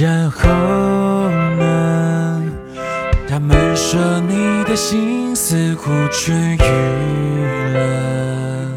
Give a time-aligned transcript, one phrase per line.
[0.00, 0.48] 然后
[1.58, 2.42] 呢
[3.28, 8.70] 他们说你的心似乎痊愈了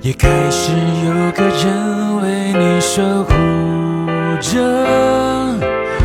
[0.00, 0.72] 也开始
[1.04, 3.34] 有个人为你守护
[4.40, 4.58] 着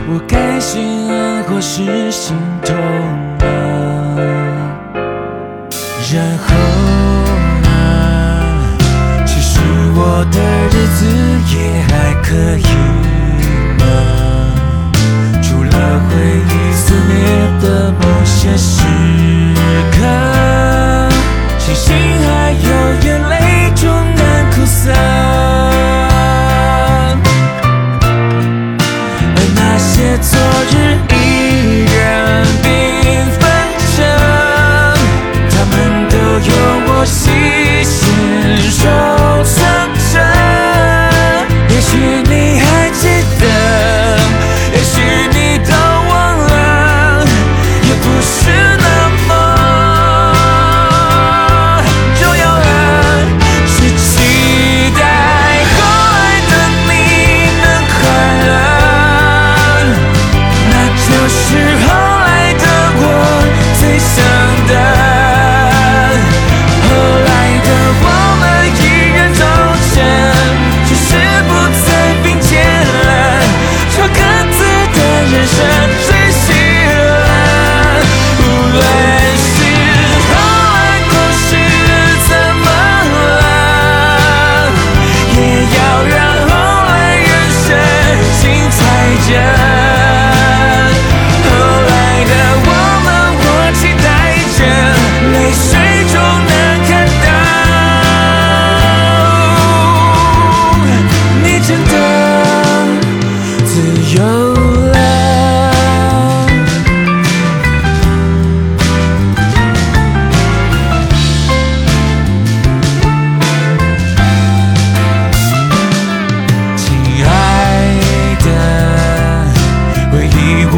[0.10, 2.36] 我该心安或是心
[2.66, 2.76] 痛
[3.38, 4.18] 呢
[6.12, 6.54] 然后
[7.62, 9.62] 呢其实
[9.96, 11.06] 我的日子
[11.56, 12.73] 也还可以。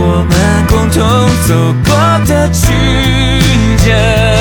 [0.08, 1.02] 我们共同
[1.48, 1.96] 走过
[2.28, 2.72] 的曲
[3.84, 4.35] 折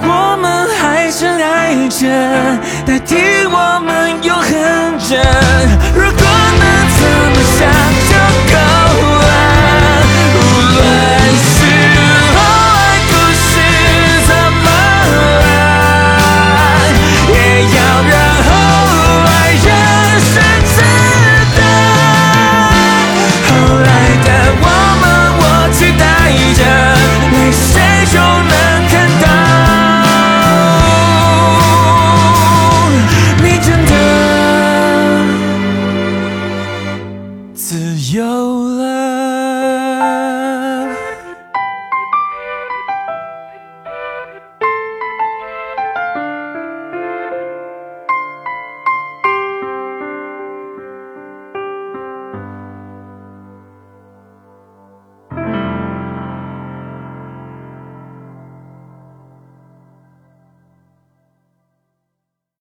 [0.00, 2.06] 我们还深爱着？
[2.86, 3.16] 代替
[3.46, 5.16] 我们永恒着。
[5.94, 6.31] 如果